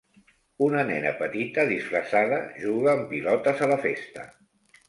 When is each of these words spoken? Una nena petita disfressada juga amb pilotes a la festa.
Una 0.67 0.79
nena 0.91 1.11
petita 1.19 1.67
disfressada 1.73 2.41
juga 2.65 2.97
amb 2.97 3.07
pilotes 3.15 3.63
a 3.67 3.73
la 3.75 3.79
festa. 3.89 4.27